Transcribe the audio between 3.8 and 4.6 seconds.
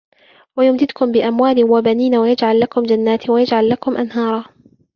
أَنهارًا